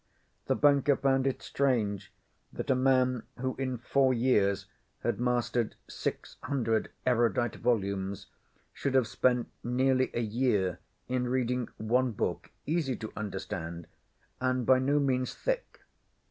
The 0.47 0.55
banker 0.55 0.95
found 0.97 1.27
it 1.27 1.43
strange 1.43 2.11
that 2.51 2.71
a 2.71 2.75
man 2.75 3.21
who 3.37 3.55
in 3.57 3.77
four 3.77 4.15
years 4.15 4.65
had 5.03 5.19
mastered 5.19 5.75
six 5.87 6.37
hundred 6.41 6.89
erudite 7.05 7.57
volumes, 7.57 8.25
should 8.73 8.95
have 8.95 9.05
spent 9.05 9.51
nearly 9.63 10.09
a 10.15 10.21
year 10.21 10.79
in 11.07 11.27
reading 11.27 11.69
one 11.77 12.13
book, 12.13 12.49
easy 12.65 12.95
to 12.95 13.13
understand 13.15 13.85
and 14.39 14.65
by 14.65 14.79
no 14.79 14.97
means 14.99 15.35
thick. 15.35 15.81